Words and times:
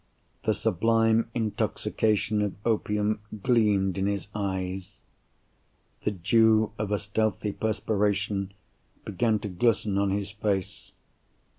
The 0.45 0.55
sublime 0.55 1.29
intoxication 1.35 2.41
of 2.41 2.55
opium 2.65 3.19
gleamed 3.43 3.99
in 3.99 4.07
his 4.07 4.25
eyes; 4.33 4.99
the 6.01 6.09
dew 6.09 6.71
of 6.79 6.91
a 6.91 6.97
stealthy 6.97 7.51
perspiration 7.51 8.51
began 9.05 9.37
to 9.37 9.47
glisten 9.47 9.99
on 9.99 10.09
his 10.09 10.31
face. 10.31 10.93